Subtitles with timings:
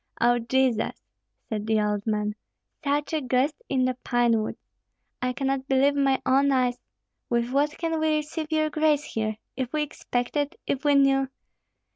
[0.19, 0.99] "O Jesus!"
[1.47, 2.33] said the old man,
[2.83, 4.57] "such a guest in the pine woods.
[5.21, 6.79] I cannot believe my own eyes.
[7.29, 9.37] With what can we receive your grace here?
[9.55, 11.27] If we expected, if we knew!"